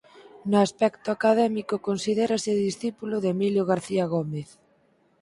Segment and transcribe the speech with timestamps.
[0.51, 4.49] No aspecto académico considérase discípulo de Emilio García Gómez.